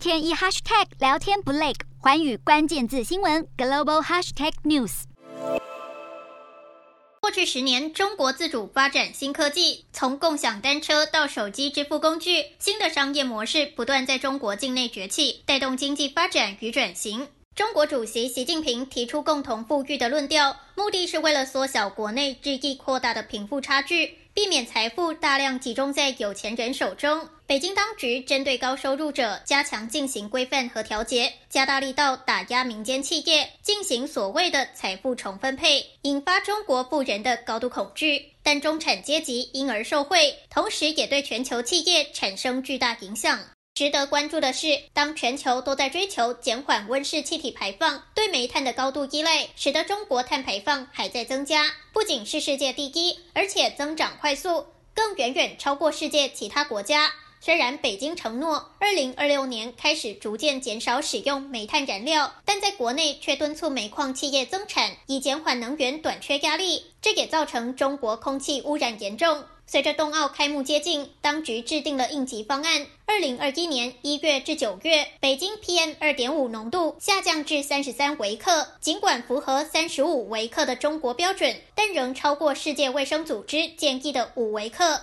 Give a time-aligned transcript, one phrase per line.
[0.00, 5.02] 天一 hashtag 聊天不累，环宇关键字新闻 global hashtag news。
[7.20, 17.28] 过去十年，中国自主发展新科技，从共享单车到手机支付工具，新的商业模式不断在中国境内崛起，带动经济发展与转型。
[17.60, 24.16] 中国主席习近平提出共同富裕的论调，目的是为了缩小国内日益扩大的贫富差距。
[24.32, 38.32] 避免财富大量集中在有钱人手中，北京当局针对高收入者加强进行规范和调节，加大力道打压民间企业，进行所谓的财富重分配，引发中国富人的高度恐惧。
[38.42, 43.38] 但中产阶级因而受惠，同时也对全球企业产生巨大影响。
[43.80, 57.10] 值得关注的是，当全球都在追求减缓温室气体排放，对煤炭的高度依赖，使得中国碳排放还在增加，不仅是世界第一，而且增长快速，更远远超过世界其他国家。
[57.42, 69.42] 虽然北京承诺二零二六年开始逐渐减少使用煤炭燃料，但在国内却敦促煤矿企业增产，以减缓能源短缺压力，这也造成中国空气污染严重。
[69.66, 72.86] 随着冬奥开幕接近，当局制定了应急方案。
[73.06, 85.00] 二零二一年一月至九月，北京 PM 二点五浓度下降至三十三微克，尽管符合三十五微克的中国标准，但仍超过世界卫生组织建议的五微克。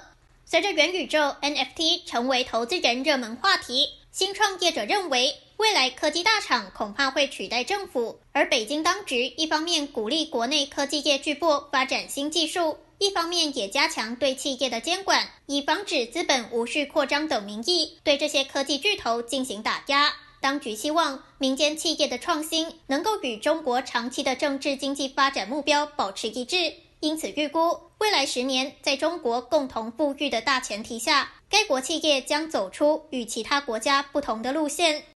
[0.49, 12.77] 随着元宇宙 NFT 成为投资人热门话题，新创业者认为，未来科技大厂恐怕会取代政府，而北京当局一方面鼓励国内科技业巨擘发展新技术。
[12.97, 20.13] 一方面也加强对企业的监管，以防止资本无序扩张等名义对这些科技巨头进行打压。
[20.39, 35.03] 当局希望民间企业的创新能够与中国长期的政治经济发展目标保持一致，因此预估未来十年在中国共同富裕的大前提下，该国企业将走出与其他国家不同的路线。